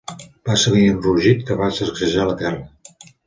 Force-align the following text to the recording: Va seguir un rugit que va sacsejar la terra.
Va 0.49 0.55
seguir 0.61 0.85
un 0.93 1.03
rugit 1.07 1.45
que 1.49 1.57
va 1.61 1.69
sacsejar 1.81 2.27
la 2.31 2.37
terra. 2.43 3.07